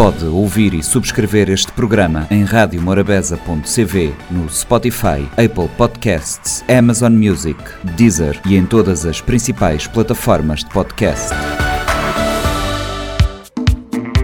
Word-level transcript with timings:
Pode 0.00 0.24
ouvir 0.24 0.72
e 0.72 0.82
subscrever 0.82 1.50
este 1.50 1.70
programa 1.72 2.26
em 2.30 2.42
radiomorabeza.cv, 2.42 4.14
no 4.30 4.48
Spotify, 4.48 5.28
Apple 5.32 5.68
Podcasts, 5.76 6.64
Amazon 6.74 7.12
Music, 7.12 7.62
Deezer 7.98 8.40
e 8.46 8.56
em 8.56 8.64
todas 8.64 9.04
as 9.04 9.20
principais 9.20 9.86
plataformas 9.86 10.60
de 10.60 10.70
podcast. 10.70 11.28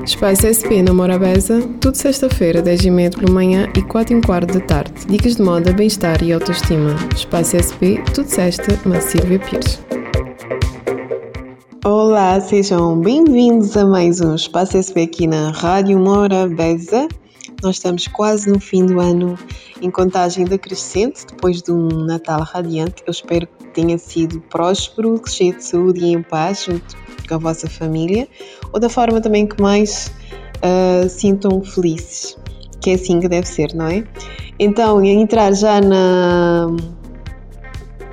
Espaço 0.02 0.46
SP 0.48 0.80
na 0.80 0.94
Morabeza, 0.94 1.60
tudo 1.78 1.94
sexta-feira, 1.94 2.62
10h30 2.62 3.18
pela 3.18 3.34
manhã 3.34 3.68
e 3.76 3.82
4 3.82 4.16
h 4.16 4.26
quarto 4.26 4.58
da 4.58 4.64
tarde. 4.64 4.94
Dicas 5.06 5.36
de 5.36 5.42
moda, 5.42 5.74
bem-estar 5.74 6.22
e 6.22 6.32
autoestima. 6.32 6.96
Espaço 7.14 7.54
SP, 7.60 8.00
tudo 8.14 8.28
sexta, 8.30 8.80
na 8.88 8.98
Silvia 9.02 9.38
Pires. 9.40 9.78
Olá, 12.16 12.40
sejam 12.40 12.98
bem-vindos 12.98 13.76
a 13.76 13.84
mais 13.84 14.22
um 14.22 14.34
Espaço 14.34 14.80
SP 14.80 15.04
aqui 15.04 15.26
na 15.26 15.50
Rádio 15.50 15.98
Morabeza. 15.98 17.08
Nós 17.62 17.76
estamos 17.76 18.08
quase 18.08 18.50
no 18.50 18.58
fim 18.58 18.86
do 18.86 18.98
ano 19.00 19.38
em 19.82 19.90
contagem 19.90 20.46
decrescente, 20.46 21.26
depois 21.26 21.60
de 21.60 21.70
um 21.70 21.88
Natal 22.06 22.40
radiante. 22.40 23.02
Eu 23.06 23.10
espero 23.10 23.46
que 23.46 23.66
tenha 23.66 23.98
sido 23.98 24.40
próspero, 24.48 25.20
cheio 25.28 25.56
de 25.56 25.62
saúde 25.62 26.06
e 26.06 26.14
em 26.14 26.22
paz, 26.22 26.64
junto 26.64 26.96
com 27.28 27.34
a 27.34 27.38
vossa 27.38 27.68
família, 27.68 28.26
ou 28.72 28.80
da 28.80 28.88
forma 28.88 29.20
também 29.20 29.46
que 29.46 29.60
mais 29.60 30.10
uh, 30.64 31.06
sintam 31.10 31.62
felizes, 31.62 32.34
que 32.80 32.92
é 32.92 32.94
assim 32.94 33.20
que 33.20 33.28
deve 33.28 33.46
ser, 33.46 33.74
não 33.74 33.88
é? 33.88 34.02
Então, 34.58 35.04
entrar 35.04 35.52
já 35.52 35.82
na, 35.82 36.66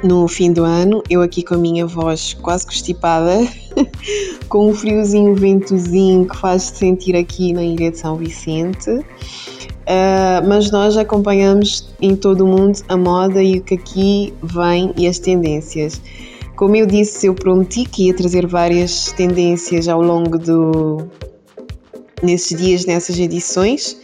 no 0.03 0.27
fim 0.27 0.51
do 0.51 0.65
ano, 0.65 1.01
eu 1.09 1.21
aqui 1.21 1.41
com 1.41 1.53
a 1.55 1.57
minha 1.57 1.87
voz 1.87 2.33
quase 2.33 2.65
constipada, 2.65 3.47
com 4.49 4.69
um 4.69 4.73
friozinho, 4.73 5.35
ventozinho 5.35 6.27
que 6.27 6.37
faz 6.37 6.63
-se 6.63 6.77
sentir 6.77 7.15
aqui 7.15 7.53
na 7.53 7.63
Ilha 7.63 7.91
de 7.91 7.97
São 7.97 8.15
Vicente. 8.15 8.89
Uh, 8.89 10.39
mas 10.47 10.71
nós 10.71 10.95
acompanhamos 10.95 11.93
em 12.01 12.15
todo 12.15 12.45
o 12.45 12.47
mundo 12.47 12.79
a 12.87 12.95
moda 12.95 13.43
e 13.43 13.57
o 13.57 13.61
que 13.61 13.75
aqui 13.75 14.33
vem 14.41 14.93
e 14.97 15.07
as 15.07 15.19
tendências. 15.19 16.01
Como 16.55 16.75
eu 16.75 16.85
disse, 16.85 17.27
eu 17.27 17.33
prometi 17.33 17.83
que 17.83 18.07
ia 18.07 18.15
trazer 18.15 18.47
várias 18.47 19.11
tendências 19.11 19.87
ao 19.89 20.01
longo 20.01 20.37
do 20.37 21.09
nesses 22.21 22.57
dias, 22.57 22.85
nessas 22.85 23.19
edições. 23.19 23.97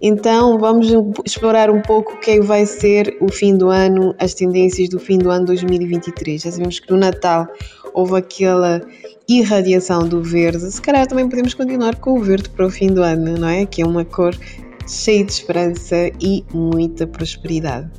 Então 0.00 0.58
vamos 0.58 0.86
explorar 1.24 1.70
um 1.70 1.82
pouco 1.82 2.12
o 2.12 2.20
que 2.20 2.32
é 2.32 2.40
vai 2.40 2.64
ser 2.64 3.16
o 3.20 3.28
fim 3.32 3.56
do 3.56 3.68
ano, 3.68 4.14
as 4.18 4.32
tendências 4.32 4.88
do 4.88 5.00
fim 5.00 5.18
do 5.18 5.30
ano 5.30 5.46
2023. 5.46 6.42
Já 6.42 6.52
sabemos 6.52 6.78
que 6.78 6.90
no 6.92 6.96
Natal 6.96 7.48
houve 7.98 8.16
aquela 8.16 8.80
irradiação 9.28 10.08
do 10.08 10.22
verde, 10.22 10.70
se 10.70 10.80
calhar 10.80 11.04
também 11.04 11.28
podemos 11.28 11.52
continuar 11.52 11.96
com 11.96 12.12
o 12.12 12.22
verde 12.22 12.48
para 12.48 12.64
o 12.64 12.70
fim 12.70 12.86
do 12.86 13.02
ano, 13.02 13.36
não 13.36 13.48
é? 13.48 13.66
Que 13.66 13.82
é 13.82 13.86
uma 13.86 14.04
cor 14.04 14.36
cheia 14.86 15.24
de 15.24 15.32
esperança 15.32 16.08
e 16.20 16.44
muita 16.54 17.08
prosperidade. 17.08 17.90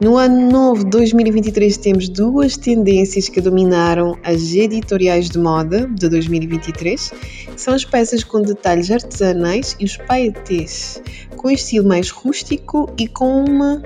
No 0.00 0.16
ano 0.16 0.50
novo 0.50 0.84
2023 0.84 1.76
temos 1.76 2.08
duas 2.08 2.56
tendências 2.56 3.28
que 3.28 3.40
dominaram 3.40 4.16
as 4.24 4.54
editoriais 4.54 5.28
de 5.28 5.38
moda 5.38 5.86
de 5.86 6.08
2023, 6.08 7.12
que 7.54 7.60
são 7.60 7.74
as 7.74 7.84
peças 7.84 8.24
com 8.24 8.40
detalhes 8.40 8.90
artesanais 8.90 9.76
e 9.78 9.84
os 9.84 9.98
paetês, 9.98 11.02
com 11.36 11.50
estilo 11.50 11.88
mais 11.88 12.08
rústico 12.08 12.90
e 12.98 13.06
com 13.06 13.44
uma 13.44 13.82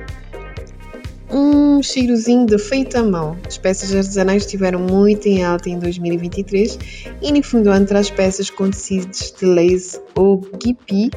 um 1.33 1.83
cheirozinho 1.83 2.47
de 2.47 2.59
feito 2.59 2.97
à 2.97 3.03
mão. 3.03 3.37
As 3.47 3.57
peças 3.57 3.95
artesanais 3.95 4.45
estiveram 4.45 4.81
muito 4.81 5.27
em 5.27 5.45
alta 5.45 5.69
em 5.69 5.79
2023 5.79 6.79
e 7.23 7.33
no 7.33 7.43
fundo 7.43 7.71
ano 7.71 7.87
traz 7.87 8.11
peças 8.11 8.51
com 8.51 8.71
tecidos 8.71 9.33
de 9.39 9.47
lace 9.47 10.01
ou 10.15 10.39
guipi 10.63 11.11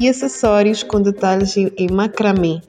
e 0.00 0.08
acessórios 0.08 0.82
com 0.82 1.00
detalhes 1.00 1.56
em 1.56 1.90
macramê, 1.90 2.60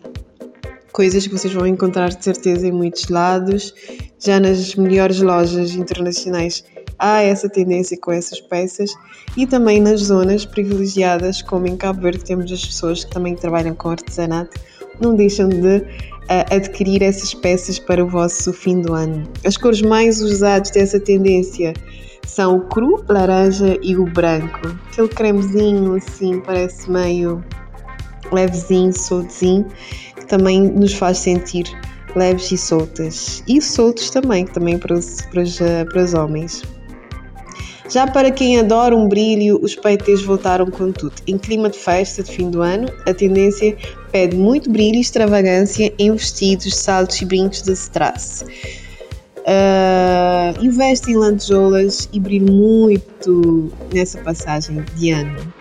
coisas 0.92 1.28
que 1.28 1.38
vocês 1.38 1.53
vão 1.53 1.68
encontrar 1.68 2.09
de 2.09 2.23
certeza 2.23 2.68
em 2.68 2.72
muitos 2.72 3.08
lados. 3.09 3.73
Já 4.19 4.40
nas 4.40 4.74
melhores 4.75 5.22
lojas 5.22 5.75
internacionais 5.75 6.63
há 6.97 7.22
essa 7.22 7.47
tendência 7.47 7.97
com 8.02 8.12
essas 8.12 8.41
peças 8.41 8.91
e 9.36 9.46
também 9.46 9.80
nas 9.80 10.02
zonas 10.02 10.46
privilegiadas, 10.46 11.41
como 11.44 11.68
em 11.68 11.78
Cabo 11.78 12.02
Verde, 12.02 12.24
temos 12.24 12.52
as 12.52 12.66
pessoas 12.66 13.03
que 13.03 13.12
também 13.12 13.36
trabalham 13.36 13.75
com 13.75 13.90
artesanato, 13.90 14.59
não 15.00 15.16
deixam 15.16 15.47
de 15.47 15.86
adquirir 16.29 17.01
essas 17.03 17.33
peças 17.33 17.79
para 17.79 18.03
o 18.03 18.07
vosso 18.07 18.51
fim 18.53 18.81
do 18.81 18.93
ano. 18.93 19.23
As 19.45 19.57
cores 19.57 19.81
mais 19.81 20.21
usadas 20.21 20.71
dessa 20.71 20.99
tendência 20.99 21.73
são 22.25 22.57
o 22.57 22.61
cru, 22.61 23.03
laranja 23.07 23.77
e 23.81 23.95
o 23.95 24.05
branco. 24.05 24.67
Aquele 24.91 25.07
cremezinho 25.07 25.95
assim, 25.95 26.39
parece 26.41 26.89
meio 26.89 27.43
levezinho, 28.31 28.91
soltezinho 28.91 29.65
também 30.27 30.61
nos 30.61 30.93
faz 30.93 31.17
sentir 31.17 31.65
leves 32.15 32.51
e 32.51 32.57
soltas. 32.57 33.44
E 33.47 33.61
soltos 33.61 34.09
também, 34.09 34.45
também 34.45 34.77
para 34.77 34.94
os, 34.94 35.21
para 35.21 35.41
os, 35.41 35.57
para 35.57 36.03
os 36.03 36.13
homens. 36.13 36.63
Já 37.90 38.06
para 38.06 38.30
quem 38.31 38.59
adora 38.59 38.96
um 38.96 39.08
brilho, 39.08 39.59
os 39.62 39.74
peitês 39.75 40.22
voltaram 40.22 40.70
com 40.70 40.92
tudo. 40.92 41.16
Em 41.25 41.38
clima 41.38 41.70
de 41.70 41.78
festa 41.78 42.22
de 42.22 42.31
fim 42.31 42.50
do 42.50 42.62
ano, 42.62 42.92
a 43.06 43.14
tendência 43.14 43.78
pede 44.12 44.36
muito 44.36 44.70
brilho 44.70 44.98
e 44.98 45.02
extravagância 45.02 45.94
em 45.98 46.12
vestidos, 46.12 46.75
saltos 46.75 47.22
e 47.22 47.25
brincos 47.25 47.62
de 47.62 47.72
strass. 47.72 48.46
Uh, 49.40 50.62
investe 50.62 51.12
em 51.12 51.16
lantejoulas 51.16 52.09
e 52.12 52.20
brilho 52.20 52.52
muito 52.52 53.72
nessa 53.94 54.18
passagem 54.18 54.84
de 54.96 55.12
ano. 55.12 55.54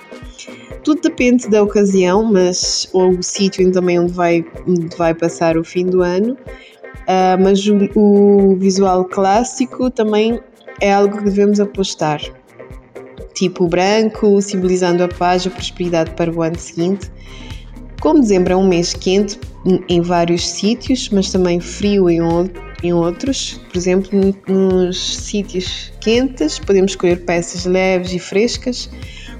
Tudo 0.83 1.03
depende 1.03 1.49
da 1.49 1.63
ocasião, 1.63 2.25
mas 2.25 2.89
ou 2.93 3.11
o 3.11 3.23
sítio 3.23 3.71
também 3.71 4.01
onde 4.01 4.13
vai, 4.13 4.45
onde 4.67 4.97
vai 4.97 5.15
passar 5.15 5.57
o 5.57 5.63
fim 5.63 5.87
do 5.87 6.03
ano. 6.03 6.33
Uh, 6.33 7.41
mas 7.41 7.65
o, 7.69 7.77
o 7.95 8.57
visual 8.57 9.05
clássico 9.05 9.89
também 9.93 10.41
é 10.81 10.93
algo 10.93 11.19
que 11.19 11.25
devemos 11.25 11.61
apostar. 11.61 12.21
Tipo 13.35 13.69
branco, 13.69 14.41
simbolizando 14.41 15.03
a 15.03 15.09
paz 15.09 15.45
e 15.45 15.49
a 15.49 15.51
prosperidade 15.51 16.11
para 16.13 16.33
o 16.33 16.43
ano 16.43 16.59
seguinte. 16.59 17.11
Como 18.01 18.21
dezembro 18.21 18.53
é 18.53 18.57
um 18.57 18.67
mês 18.67 18.93
quente 18.93 19.39
em 19.89 20.01
vários 20.01 20.47
sítios, 20.49 21.09
mas 21.11 21.31
também 21.31 21.61
frio 21.61 22.09
em, 22.09 22.21
em 22.83 22.93
outros, 22.93 23.61
por 23.69 23.77
exemplo, 23.77 24.35
nos 24.47 25.17
sítios 25.17 25.93
quentes 26.01 26.59
podemos 26.59 26.93
escolher 26.93 27.25
peças 27.25 27.65
leves 27.65 28.13
e 28.13 28.19
frescas 28.19 28.89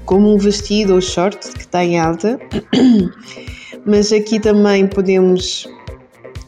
como 0.05 0.33
um 0.33 0.37
vestido 0.37 0.95
ou 0.95 1.01
short 1.01 1.37
que 1.51 1.59
está 1.59 1.83
em 1.83 1.99
alta, 1.99 2.39
mas 3.85 4.11
aqui 4.11 4.39
também 4.39 4.87
podemos 4.87 5.67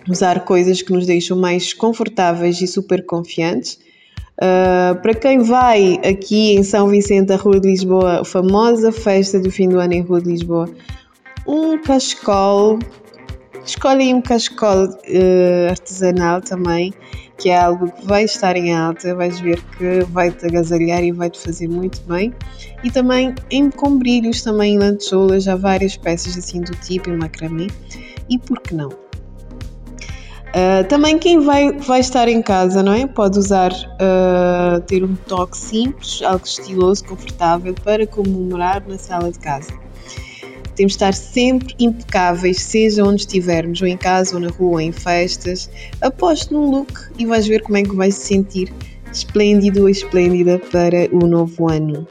usar 0.09 0.45
coisas 0.45 0.81
que 0.81 0.91
nos 0.91 1.05
deixam 1.05 1.37
mais 1.37 1.73
confortáveis 1.73 2.61
e 2.61 2.67
super 2.67 3.05
confiantes. 3.05 3.77
Uh, 4.39 4.95
para 5.01 5.13
quem 5.13 5.39
vai 5.39 5.95
aqui 5.95 6.55
em 6.55 6.63
São 6.63 6.87
Vicente, 6.87 7.33
a 7.33 7.35
Rua 7.35 7.59
de 7.59 7.67
Lisboa, 7.67 8.21
a 8.21 8.25
famosa 8.25 8.89
festa 8.89 9.37
do 9.37 9.51
fim 9.51 9.67
do 9.67 9.79
ano 9.79 9.93
em 9.93 10.01
Rua 10.01 10.21
de 10.21 10.29
Lisboa, 10.29 10.69
um 11.45 11.77
cachecol, 11.81 12.79
escolhem 13.65 14.15
um 14.15 14.21
cachecol 14.21 14.85
uh, 14.85 15.69
artesanal 15.69 16.39
também, 16.39 16.93
que 17.37 17.49
é 17.49 17.57
algo 17.57 17.91
que 17.91 18.05
vai 18.05 18.23
estar 18.23 18.55
em 18.55 18.73
alta, 18.73 19.13
vais 19.13 19.41
ver 19.41 19.61
que 19.77 20.05
vai-te 20.05 20.45
agasalhar 20.45 21.03
e 21.03 21.11
vai-te 21.11 21.37
fazer 21.37 21.67
muito 21.67 22.01
bem. 22.03 22.33
E 22.81 22.89
também 22.89 23.35
em, 23.51 23.69
com 23.69 23.97
brilhos, 23.97 24.41
também 24.41 24.75
em 24.75 24.77
lantejoulas, 24.77 25.49
há 25.49 25.57
várias 25.57 25.97
peças 25.97 26.37
assim 26.37 26.61
do 26.61 26.71
tipo, 26.77 27.09
em 27.09 27.17
macramê. 27.17 27.67
E 28.29 28.37
por 28.37 28.61
que 28.61 28.73
não? 28.73 29.08
Uh, 30.49 30.83
também 30.87 31.19
quem 31.19 31.39
vai, 31.39 31.71
vai 31.73 31.99
estar 31.99 32.27
em 32.27 32.41
casa, 32.41 32.81
não 32.81 32.93
é? 32.93 33.05
Pode 33.05 33.37
usar, 33.37 33.71
uh, 33.71 34.81
ter 34.81 35.03
um 35.03 35.15
toque 35.15 35.55
simples, 35.55 36.21
algo 36.23 36.43
estiloso, 36.43 37.05
confortável 37.05 37.73
para 37.83 38.07
comemorar 38.07 38.83
na 38.87 38.97
sala 38.97 39.31
de 39.31 39.37
casa. 39.37 39.71
Temos 40.75 40.93
de 40.93 40.95
estar 40.95 41.13
sempre 41.13 41.75
impecáveis, 41.77 42.61
seja 42.61 43.03
onde 43.03 43.21
estivermos, 43.21 43.81
ou 43.81 43.87
em 43.87 43.97
casa, 43.97 44.35
ou 44.35 44.41
na 44.41 44.47
rua, 44.47 44.71
ou 44.71 44.81
em 44.81 44.91
festas. 44.91 45.69
Aposte 46.01 46.51
num 46.51 46.71
look 46.71 46.93
e 47.17 47.25
vais 47.25 47.45
ver 47.45 47.61
como 47.61 47.77
é 47.77 47.83
que 47.83 47.95
vais 47.95 48.15
se 48.15 48.27
sentir 48.27 48.73
esplêndido 49.11 49.81
ou 49.81 49.89
esplêndida 49.89 50.57
para 50.71 51.13
o 51.13 51.27
novo 51.27 51.69
ano. 51.69 52.07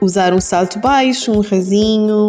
Usar 0.00 0.34
um 0.34 0.40
salto 0.40 0.78
baixo, 0.78 1.32
um 1.32 1.40
rasinho, 1.40 2.28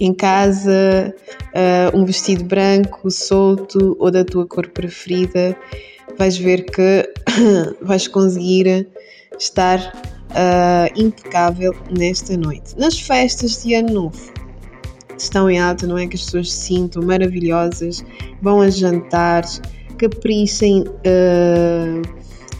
em 0.00 0.12
casa, 0.12 1.14
uh, 1.54 1.96
um 1.96 2.04
vestido 2.04 2.44
branco, 2.44 3.10
solto 3.10 3.96
ou 3.98 4.10
da 4.10 4.24
tua 4.24 4.46
cor 4.46 4.68
preferida, 4.68 5.56
vais 6.18 6.36
ver 6.36 6.64
que 6.64 7.08
vais 7.80 8.08
conseguir 8.08 8.88
estar 9.38 9.78
uh, 10.30 11.00
impecável 11.00 11.74
nesta 11.96 12.36
noite. 12.36 12.74
Nas 12.78 12.98
festas 12.98 13.62
de 13.62 13.74
Ano 13.74 13.92
Novo, 13.92 14.32
estão 15.16 15.48
em 15.50 15.58
alta, 15.58 15.86
não 15.86 15.98
é? 15.98 16.06
Que 16.06 16.16
as 16.16 16.24
pessoas 16.24 16.52
se 16.52 16.66
sintam 16.66 17.02
maravilhosas, 17.02 18.04
vão 18.42 18.60
a 18.60 18.70
jantar, 18.70 19.44
caprichem 19.98 20.82
uh, 20.82 22.02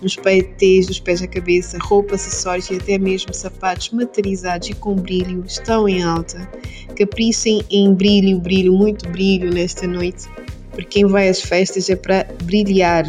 nos 0.04 0.16
pés, 0.16 0.86
dos 0.86 1.00
pés 1.00 1.22
à 1.22 1.26
cabeça, 1.26 1.78
roupa, 1.80 2.14
acessórios 2.14 2.70
e 2.70 2.76
até 2.76 2.98
mesmo 2.98 3.32
sapatos 3.32 3.90
materializados 3.90 4.68
e 4.68 4.74
com 4.74 4.94
brilho 4.94 5.42
estão 5.46 5.88
em 5.88 6.02
alta. 6.02 6.48
Caprichem 6.94 7.62
em 7.70 7.92
brilho, 7.92 8.38
brilho, 8.38 8.72
muito 8.74 9.08
brilho 9.08 9.50
nesta 9.52 9.86
noite, 9.86 10.28
porque 10.70 11.00
quem 11.00 11.06
vai 11.06 11.28
às 11.28 11.40
festas 11.40 11.88
é 11.88 11.96
para 11.96 12.28
brilhar. 12.44 13.04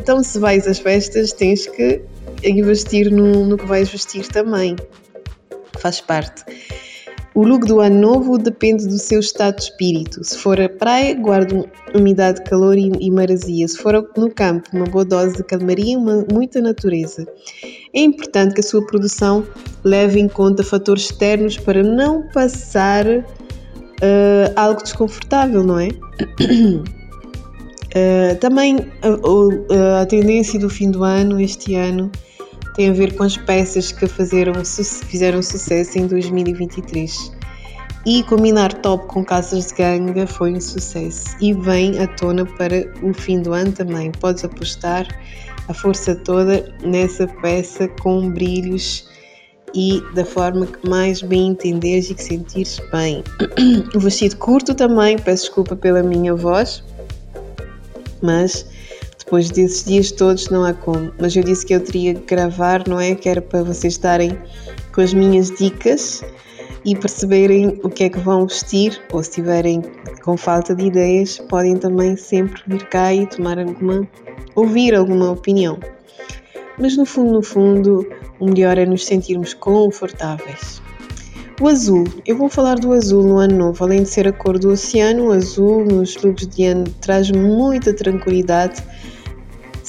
Então, 0.00 0.22
se 0.22 0.38
vais 0.38 0.66
às 0.66 0.78
festas, 0.78 1.32
tens 1.32 1.66
que 1.68 2.02
investir 2.44 3.10
no, 3.10 3.46
no 3.46 3.56
que 3.56 3.64
vais 3.64 3.88
vestir 3.88 4.26
também. 4.26 4.74
Faz 5.78 6.00
parte. 6.00 6.44
O 7.38 7.44
look 7.44 7.66
do 7.66 7.78
ano 7.78 8.00
novo 8.00 8.36
depende 8.36 8.88
do 8.88 8.98
seu 8.98 9.20
estado 9.20 9.58
de 9.58 9.62
espírito. 9.62 10.24
Se 10.24 10.36
for 10.36 10.60
a 10.60 10.68
praia, 10.68 11.14
guarde 11.14 11.64
umidade, 11.94 12.42
calor 12.42 12.76
e, 12.76 13.10
marazia. 13.12 13.68
Se 13.68 13.78
for 13.78 13.94
no 14.16 14.28
campo, 14.28 14.68
uma 14.72 14.86
boa 14.86 15.04
dose 15.04 15.36
de 15.36 15.44
calmaria 15.44 15.94
e 15.94 16.34
muita 16.34 16.60
natureza. 16.60 17.24
É 17.94 18.00
importante 18.00 18.54
que 18.54 18.60
a 18.60 18.64
sua 18.64 18.84
produção 18.84 19.46
leve 19.84 20.18
em 20.18 20.26
conta 20.26 20.64
fatores 20.64 21.04
externos 21.04 21.56
para 21.56 21.80
não 21.80 22.26
passar 22.34 23.06
uh, 23.06 23.24
algo 24.56 24.82
desconfortável, 24.82 25.62
não 25.62 25.78
é? 25.78 25.90
Uh, 27.94 28.34
também 28.42 28.78
uh, 28.78 30.00
a 30.02 30.06
tendência 30.06 30.58
do 30.58 30.68
fim 30.68 30.90
do 30.90 31.04
ano, 31.04 31.40
este 31.40 31.76
ano, 31.76 32.10
tem 32.78 32.90
a 32.90 32.92
ver 32.92 33.16
com 33.16 33.24
as 33.24 33.36
peças 33.36 33.90
que 33.90 34.06
fizeram, 34.06 34.52
fizeram 34.64 35.42
sucesso 35.42 35.98
em 35.98 36.06
2023. 36.06 37.32
E 38.06 38.22
combinar 38.22 38.72
top 38.72 39.04
com 39.08 39.24
caças 39.24 39.66
de 39.66 39.74
ganga 39.74 40.28
foi 40.28 40.52
um 40.52 40.60
sucesso 40.60 41.36
e 41.40 41.52
vem 41.52 41.98
à 41.98 42.06
tona 42.06 42.46
para 42.46 42.88
o 43.02 43.12
fim 43.12 43.42
do 43.42 43.52
ano 43.52 43.72
também. 43.72 44.12
Podes 44.12 44.44
apostar 44.44 45.08
a 45.66 45.74
força 45.74 46.14
toda 46.14 46.72
nessa 46.80 47.26
peça 47.26 47.88
com 48.00 48.30
brilhos 48.30 49.08
e 49.74 50.00
da 50.14 50.24
forma 50.24 50.64
que 50.64 50.88
mais 50.88 51.20
bem 51.20 51.48
entenderes 51.48 52.10
e 52.10 52.14
que 52.14 52.22
sentires 52.22 52.80
bem. 52.92 53.24
O 53.92 53.98
vestido 53.98 54.36
curto 54.36 54.72
também, 54.72 55.18
peço 55.18 55.46
desculpa 55.46 55.74
pela 55.74 56.00
minha 56.00 56.32
voz, 56.32 56.84
mas 58.22 58.77
depois 59.28 59.50
desses 59.50 59.84
dias 59.84 60.10
todos 60.10 60.48
não 60.48 60.64
há 60.64 60.72
como. 60.72 61.12
Mas 61.20 61.36
eu 61.36 61.44
disse 61.44 61.66
que 61.66 61.74
eu 61.74 61.80
teria 61.80 62.14
que 62.14 62.34
gravar, 62.34 62.88
não 62.88 62.98
é? 62.98 63.14
Que 63.14 63.28
era 63.28 63.42
para 63.42 63.62
vocês 63.62 63.92
estarem 63.92 64.30
com 64.90 65.02
as 65.02 65.12
minhas 65.12 65.50
dicas 65.50 66.24
e 66.82 66.96
perceberem 66.96 67.78
o 67.82 67.90
que 67.90 68.04
é 68.04 68.08
que 68.08 68.18
vão 68.20 68.46
vestir, 68.46 68.98
ou 69.12 69.22
se 69.22 69.28
estiverem 69.28 69.82
com 70.24 70.34
falta 70.34 70.74
de 70.74 70.86
ideias, 70.86 71.38
podem 71.40 71.76
também 71.76 72.16
sempre 72.16 72.62
vir 72.66 72.88
cá 72.88 73.12
e 73.12 73.26
tomar 73.26 73.58
alguma, 73.58 74.08
ouvir 74.54 74.94
alguma 74.94 75.32
opinião. 75.32 75.78
Mas 76.78 76.96
no 76.96 77.04
fundo, 77.04 77.32
no 77.32 77.42
fundo, 77.42 78.08
o 78.40 78.46
melhor 78.46 78.78
é 78.78 78.86
nos 78.86 79.04
sentirmos 79.04 79.52
confortáveis. 79.52 80.80
O 81.60 81.68
azul, 81.68 82.04
eu 82.24 82.38
vou 82.38 82.48
falar 82.48 82.76
do 82.76 82.92
azul 82.92 83.22
no 83.24 83.36
ano 83.36 83.58
novo, 83.58 83.84
além 83.84 84.04
de 84.04 84.08
ser 84.08 84.26
a 84.26 84.32
cor 84.32 84.58
do 84.58 84.70
oceano, 84.70 85.26
o 85.26 85.32
azul 85.32 85.84
nos 85.84 86.16
looks 86.16 86.46
de 86.46 86.64
ano 86.64 86.84
traz 87.02 87.30
muita 87.30 87.92
tranquilidade 87.92 88.82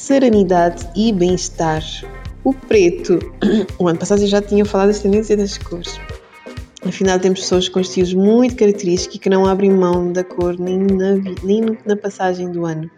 serenidade 0.09 0.89
e 0.95 1.13
bem-estar. 1.13 1.83
O 2.43 2.51
preto, 2.51 3.19
o 3.77 3.87
ano 3.87 3.99
passado 3.99 4.23
eu 4.23 4.27
já 4.27 4.41
tinha 4.41 4.65
falado 4.65 4.87
das 4.87 5.01
tendências 5.01 5.37
das 5.37 5.57
cores. 5.59 5.99
Afinal, 6.83 7.19
temos 7.19 7.41
pessoas 7.41 7.69
com 7.69 7.79
estilos 7.79 8.15
muito 8.15 8.55
característicos 8.55 9.17
e 9.17 9.19
que 9.19 9.29
não 9.29 9.45
abrem 9.45 9.69
mão 9.69 10.11
da 10.11 10.23
cor 10.23 10.59
nem 10.59 10.79
na, 10.79 11.13
nem 11.43 11.77
na 11.85 11.95
passagem 11.95 12.51
do 12.51 12.65
ano. 12.65 12.89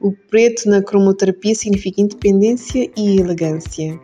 O 0.00 0.10
preto 0.10 0.70
na 0.70 0.80
cromoterapia 0.80 1.54
significa 1.54 2.00
independência 2.00 2.90
e 2.96 3.20
elegância. 3.20 4.00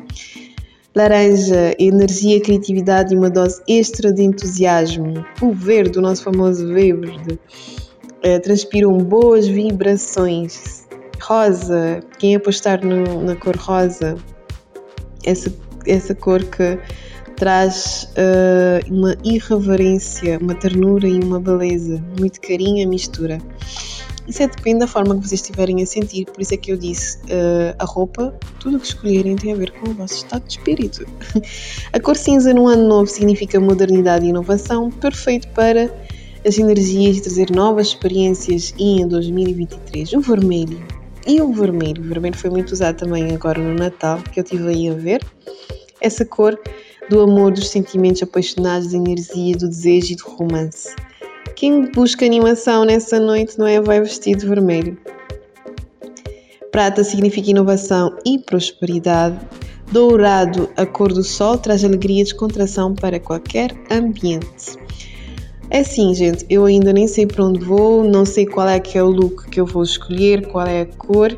Laranja, 0.94 1.74
energia, 1.78 2.42
criatividade 2.42 3.14
e 3.14 3.16
uma 3.16 3.30
dose 3.30 3.62
extra 3.66 4.12
de 4.12 4.22
entusiasmo. 4.22 5.24
O 5.40 5.54
verde, 5.54 5.98
o 5.98 6.02
nosso 6.02 6.24
famoso 6.24 6.68
verde, 6.74 7.38
eh, 8.22 8.38
transpiram 8.38 8.98
boas 8.98 9.48
vibrações 9.48 10.81
rosa, 11.22 12.00
quem 12.19 12.34
apostar 12.34 12.84
no, 12.84 13.22
na 13.22 13.36
cor 13.36 13.56
rosa, 13.56 14.16
essa, 15.24 15.52
essa 15.86 16.14
cor 16.14 16.42
que 16.42 16.78
traz 17.36 18.08
uh, 18.12 18.92
uma 18.92 19.16
irreverência, 19.24 20.38
uma 20.38 20.54
ternura 20.54 21.08
e 21.08 21.19
uma 21.20 21.40
beleza, 21.40 22.02
muito 22.19 22.40
carinho 22.40 22.86
a 22.86 22.88
mistura. 22.88 23.38
Isso 24.28 24.42
é, 24.42 24.46
depende 24.46 24.80
da 24.80 24.86
forma 24.86 25.16
que 25.16 25.26
vocês 25.26 25.40
estiverem 25.40 25.82
a 25.82 25.86
sentir, 25.86 26.26
por 26.26 26.40
isso 26.40 26.54
é 26.54 26.56
que 26.56 26.70
eu 26.70 26.76
disse, 26.76 27.19
uh, 27.19 27.74
a 27.78 27.84
roupa, 27.84 28.34
tudo 28.60 28.76
o 28.76 28.80
que 28.80 28.86
escolherem 28.86 29.34
tem 29.36 29.52
a 29.52 29.56
ver 29.56 29.72
com 29.72 29.90
o 29.90 29.94
vosso 29.94 30.14
estado 30.14 30.44
de 30.46 30.58
espírito. 30.58 31.06
a 31.92 32.00
cor 32.00 32.16
cinza 32.16 32.54
no 32.54 32.69
ano 32.69 32.86
novo 32.86 33.06
significa 33.08 33.58
modernidade 33.58 34.24
e 34.24 34.28
inovação, 34.28 34.90
perfeito 34.90 35.48
para 35.48 35.92
as 36.46 36.58
energias 36.58 37.16
de 37.16 37.22
trazer 37.22 37.50
novas 37.50 37.88
experiências 37.88 38.74
e 38.78 39.00
em 39.00 39.08
2023 39.08 40.12
o 40.12 40.20
vermelho 40.20 41.01
e 41.26 41.40
o 41.40 41.52
vermelho. 41.52 42.02
O 42.02 42.06
vermelho 42.06 42.36
foi 42.36 42.50
muito 42.50 42.72
usado 42.72 42.96
também 42.96 43.34
agora 43.34 43.60
no 43.60 43.74
Natal, 43.74 44.19
que 44.32 44.40
eu 44.40 44.44
tive 44.44 44.69
aí 44.69 44.88
a 44.88 44.94
ver. 44.94 45.20
Essa 46.00 46.24
cor 46.24 46.58
do 47.08 47.20
amor, 47.20 47.52
dos 47.52 47.69
sentimentos 47.69 48.22
apaixonados, 48.22 48.92
da 48.92 48.96
energia, 48.96 49.56
do 49.56 49.69
desejo 49.69 50.12
e 50.12 50.16
do 50.16 50.24
romance. 50.24 50.94
Quem 51.54 51.90
busca 51.92 52.24
animação 52.24 52.84
nessa 52.84 53.20
noite 53.20 53.58
não 53.58 53.66
é 53.66 53.80
vai 53.80 54.00
vestido 54.00 54.48
vermelho. 54.48 54.98
Prata 56.70 57.04
significa 57.04 57.50
inovação 57.50 58.16
e 58.24 58.38
prosperidade. 58.38 59.38
Dourado, 59.92 60.70
a 60.76 60.86
cor 60.86 61.12
do 61.12 61.22
sol, 61.22 61.58
traz 61.58 61.84
alegria 61.84 62.22
e 62.22 62.24
descontração 62.24 62.94
para 62.94 63.20
qualquer 63.20 63.70
ambiente. 63.90 64.81
É 65.74 65.78
assim, 65.78 66.14
gente, 66.14 66.44
eu 66.50 66.66
ainda 66.66 66.92
nem 66.92 67.08
sei 67.08 67.26
para 67.26 67.46
onde 67.46 67.64
vou, 67.64 68.04
não 68.04 68.26
sei 68.26 68.44
qual 68.44 68.69
é 68.69 68.78
que 68.78 68.98
é 68.98 69.02
o 69.02 69.08
look 69.08 69.48
que 69.48 69.58
eu 69.58 69.64
vou 69.64 69.82
escolher, 69.82 70.46
qual 70.48 70.66
é 70.66 70.82
a 70.82 70.86
cor. 70.86 71.34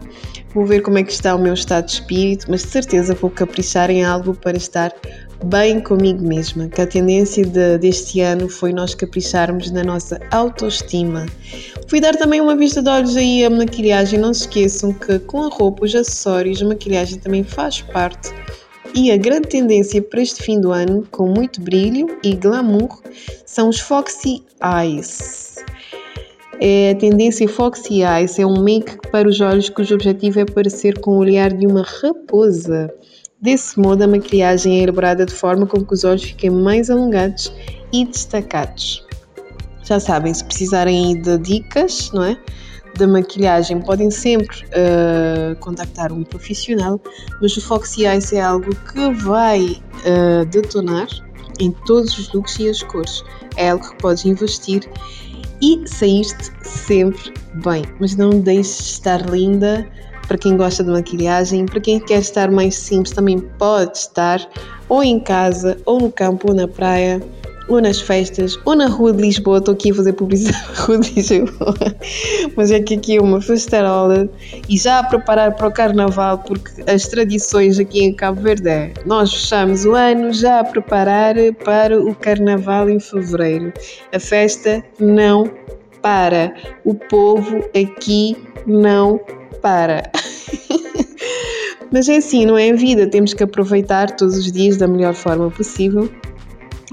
Vou 0.52 0.66
ver 0.66 0.82
como 0.82 0.98
é 0.98 1.04
que 1.04 1.12
está 1.12 1.36
o 1.36 1.38
meu 1.38 1.54
estado 1.54 1.86
de 1.86 1.92
espírito, 1.92 2.46
mas 2.48 2.62
de 2.62 2.68
certeza 2.68 3.14
vou 3.14 3.30
caprichar 3.30 3.92
em 3.92 4.02
algo 4.04 4.34
para 4.34 4.56
estar 4.56 4.92
bem 5.44 5.78
comigo 5.78 6.20
mesma. 6.20 6.66
Que 6.66 6.80
a 6.80 6.86
tendência 6.86 7.46
de, 7.46 7.78
deste 7.78 8.22
ano 8.22 8.48
foi 8.48 8.72
nós 8.72 8.92
capricharmos 8.92 9.70
na 9.70 9.84
nossa 9.84 10.18
autoestima. 10.32 11.26
Fui 11.86 12.00
dar 12.00 12.16
também 12.16 12.40
uma 12.40 12.56
vista 12.56 12.82
de 12.82 12.90
olhos 12.90 13.16
aí 13.16 13.44
à 13.44 13.50
maquilhagem. 13.50 14.18
Não 14.18 14.34
se 14.34 14.40
esqueçam 14.40 14.92
que 14.92 15.20
com 15.20 15.44
a 15.44 15.48
roupa, 15.48 15.84
os 15.84 15.94
acessórios, 15.94 16.60
a 16.60 16.66
maquilhagem 16.66 17.20
também 17.20 17.44
faz 17.44 17.82
parte 17.82 18.34
e 18.94 19.10
a 19.10 19.16
grande 19.16 19.48
tendência 19.48 20.00
para 20.00 20.22
este 20.22 20.42
fim 20.42 20.60
do 20.60 20.70
ano, 20.70 21.06
com 21.10 21.26
muito 21.28 21.60
brilho 21.60 22.06
e 22.22 22.34
glamour, 22.34 23.02
são 23.44 23.68
os 23.68 23.80
Foxy 23.80 24.42
Eyes. 24.62 25.56
É 26.60 26.92
a 26.92 26.94
tendência 26.94 27.48
Foxy 27.48 28.02
Eyes 28.02 28.38
é 28.38 28.46
um 28.46 28.62
make 28.62 28.96
para 29.10 29.28
os 29.28 29.40
olhos 29.40 29.68
cujo 29.68 29.94
objetivo 29.94 30.40
é 30.40 30.44
parecer 30.44 31.00
com 31.00 31.12
o 31.12 31.18
olhar 31.18 31.52
de 31.52 31.66
uma 31.66 31.82
raposa. 31.82 32.88
Desse 33.40 33.78
modo, 33.78 34.02
a 34.02 34.06
maquilhagem 34.06 34.78
é 34.78 34.82
elaborada 34.84 35.26
de 35.26 35.34
forma 35.34 35.66
com 35.66 35.84
que 35.84 35.92
os 35.92 36.04
olhos 36.04 36.22
fiquem 36.22 36.50
mais 36.50 36.88
alongados 36.88 37.52
e 37.92 38.04
destacados. 38.06 39.04
Já 39.82 40.00
sabem, 40.00 40.32
se 40.32 40.44
precisarem 40.44 41.20
de 41.20 41.36
dicas, 41.38 42.10
não 42.12 42.24
é? 42.24 42.38
Da 42.98 43.06
maquilhagem 43.06 43.80
podem 43.80 44.10
sempre 44.10 44.64
uh, 44.66 45.56
contactar 45.60 46.12
um 46.12 46.22
profissional, 46.22 47.00
mas 47.40 47.56
o 47.56 47.60
Foxy 47.60 48.06
Eyes 48.06 48.32
é 48.32 48.40
algo 48.40 48.74
que 48.74 49.12
vai 49.22 49.62
uh, 49.62 50.44
detonar 50.46 51.08
em 51.58 51.70
todos 51.86 52.18
os 52.18 52.32
looks 52.32 52.58
e 52.58 52.68
as 52.68 52.82
cores. 52.82 53.22
É 53.56 53.70
algo 53.70 53.88
que 53.88 53.96
podes 53.96 54.24
investir 54.24 54.88
e 55.60 55.86
saíste 55.86 56.50
sempre 56.62 57.32
bem, 57.64 57.84
mas 58.00 58.16
não 58.16 58.30
deixes 58.30 58.78
de 58.78 58.90
estar 58.92 59.20
linda. 59.28 59.86
Para 60.26 60.38
quem 60.38 60.56
gosta 60.56 60.82
de 60.82 60.90
maquilhagem, 60.90 61.66
para 61.66 61.80
quem 61.80 62.00
quer 62.00 62.20
estar 62.20 62.50
mais 62.50 62.74
simples, 62.74 63.14
também 63.14 63.38
pode 63.38 63.98
estar 63.98 64.40
ou 64.88 65.02
em 65.02 65.20
casa, 65.20 65.76
ou 65.84 66.00
no 66.00 66.10
campo, 66.10 66.48
ou 66.48 66.54
na 66.54 66.66
praia 66.66 67.22
ou 67.68 67.80
nas 67.80 68.00
festas, 68.00 68.58
ou 68.64 68.74
na 68.74 68.86
Rua 68.86 69.12
de 69.12 69.22
Lisboa. 69.22 69.58
Estou 69.58 69.74
aqui 69.74 69.90
a 69.90 69.94
fazer 69.94 70.12
publicidade 70.12 70.66
na 70.68 70.80
Rua 70.80 70.98
de 70.98 71.14
Lisboa, 71.14 71.74
mas 72.56 72.70
é 72.70 72.80
que 72.80 72.94
aqui 72.94 73.16
é 73.16 73.20
uma 73.20 73.40
festarola 73.40 74.28
e 74.68 74.76
já 74.76 74.98
a 74.98 75.04
preparar 75.04 75.54
para 75.56 75.68
o 75.68 75.72
Carnaval, 75.72 76.38
porque 76.38 76.82
as 76.90 77.06
tradições 77.06 77.78
aqui 77.78 78.02
em 78.02 78.12
Cabo 78.12 78.40
Verde 78.40 78.68
é 78.68 78.92
nós 79.06 79.32
fechamos 79.32 79.84
o 79.84 79.94
ano 79.94 80.32
já 80.32 80.60
a 80.60 80.64
preparar 80.64 81.34
para 81.64 82.00
o 82.00 82.14
Carnaval 82.14 82.88
em 82.88 83.00
Fevereiro. 83.00 83.72
A 84.12 84.18
festa 84.18 84.84
não 84.98 85.50
para, 86.02 86.54
o 86.84 86.94
povo 86.94 87.64
aqui 87.74 88.36
não 88.66 89.18
para. 89.62 90.10
Mas 91.90 92.08
é 92.08 92.16
assim, 92.16 92.44
não 92.44 92.58
é 92.58 92.70
a 92.70 92.74
vida, 92.74 93.06
temos 93.06 93.32
que 93.32 93.42
aproveitar 93.42 94.10
todos 94.16 94.36
os 94.36 94.50
dias 94.50 94.76
da 94.76 94.88
melhor 94.88 95.14
forma 95.14 95.50
possível 95.50 96.10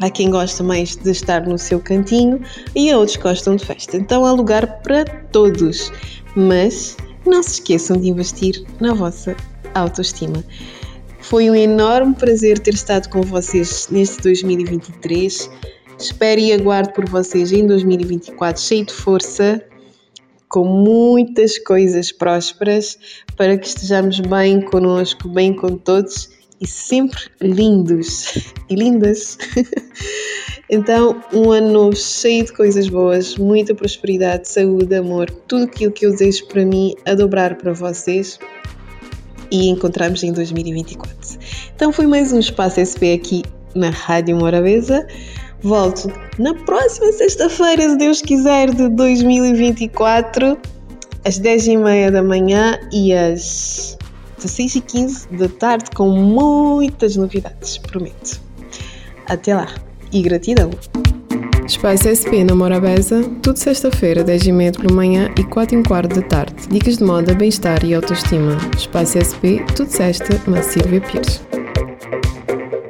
Há 0.01 0.09
quem 0.09 0.31
gosta 0.31 0.63
mais 0.63 0.95
de 0.95 1.11
estar 1.11 1.47
no 1.47 1.59
seu 1.59 1.79
cantinho 1.79 2.41
e 2.75 2.91
outros 2.91 3.17
gostam 3.17 3.55
de 3.55 3.63
festa. 3.63 3.97
Então 3.97 4.25
há 4.25 4.31
lugar 4.31 4.81
para 4.81 5.05
todos. 5.31 5.91
Mas 6.35 6.97
não 7.23 7.43
se 7.43 7.51
esqueçam 7.51 7.97
de 7.97 8.09
investir 8.09 8.65
na 8.79 8.95
vossa 8.95 9.35
autoestima. 9.75 10.43
Foi 11.19 11.51
um 11.51 11.55
enorme 11.55 12.15
prazer 12.15 12.57
ter 12.57 12.73
estado 12.73 13.09
com 13.09 13.21
vocês 13.21 13.89
neste 13.91 14.23
2023. 14.23 15.51
Espero 15.99 16.41
e 16.41 16.51
aguardo 16.51 16.93
por 16.93 17.07
vocês 17.07 17.51
em 17.51 17.67
2024 17.67 18.59
cheio 18.59 18.85
de 18.87 18.93
força, 18.93 19.63
com 20.49 20.65
muitas 20.65 21.59
coisas 21.59 22.11
prósperas, 22.11 22.97
para 23.37 23.55
que 23.55 23.67
estejamos 23.67 24.19
bem 24.19 24.61
conosco, 24.61 25.29
bem 25.29 25.53
com 25.53 25.77
todos 25.77 26.40
e 26.61 26.67
sempre 26.67 27.19
lindos 27.41 28.53
e 28.69 28.75
lindas. 28.75 29.37
então, 30.69 31.19
um 31.33 31.51
ano 31.51 31.71
novo 31.71 31.95
cheio 31.95 32.45
de 32.45 32.53
coisas 32.53 32.87
boas, 32.87 33.35
muita 33.35 33.73
prosperidade, 33.73 34.47
saúde, 34.47 34.93
amor, 34.95 35.29
tudo 35.47 35.65
aquilo 35.65 35.91
que 35.91 36.05
eu 36.05 36.11
desejo 36.11 36.45
para 36.47 36.63
mim 36.63 36.93
a 37.05 37.15
dobrar 37.15 37.55
para 37.55 37.73
vocês 37.73 38.39
e 39.49 39.69
encontramos 39.69 40.23
em 40.23 40.31
2024. 40.31 41.39
Então 41.75 41.91
foi 41.91 42.05
mais 42.05 42.31
um 42.31 42.39
Espaço 42.39 42.79
SP 42.79 43.11
aqui 43.13 43.43
na 43.73 43.89
Rádio 43.89 44.37
Morabeza. 44.37 45.05
Volto 45.63 46.11
na 46.39 46.53
próxima 46.53 47.11
sexta-feira, 47.11 47.89
se 47.89 47.97
Deus 47.97 48.21
quiser, 48.21 48.73
de 48.73 48.87
2024, 48.89 50.57
às 51.25 51.39
10h30 51.39 52.11
da 52.11 52.23
manhã 52.23 52.79
e 52.91 53.13
às 53.13 53.97
16h15 54.47 55.37
da 55.37 55.47
tarde, 55.47 55.85
com 55.95 56.09
muitas 56.09 57.15
novidades, 57.15 57.77
prometo. 57.77 58.41
Até 59.27 59.55
lá 59.55 59.67
e 60.11 60.21
gratidão! 60.21 60.71
Espaço 61.65 62.09
SP 62.09 62.43
na 62.43 62.53
Morabeza, 62.53 63.23
tudo 63.41 63.57
sexta-feira, 63.57 64.23
10h30 64.23 64.81
pela 64.81 64.93
manhã 64.93 65.29
e 65.37 65.43
4 65.43 65.77
h 65.79 65.87
quarto 65.87 66.15
da 66.15 66.21
tarde. 66.21 66.67
Dicas 66.69 66.97
de 66.97 67.03
moda, 67.03 67.33
bem-estar 67.33 67.85
e 67.85 67.93
autoestima. 67.93 68.57
Espaço 68.75 69.17
SP, 69.23 69.63
tudo 69.75 69.89
sexta, 69.89 70.41
na 70.47 70.61
Silvia 70.61 70.99
Pires. 70.99 71.41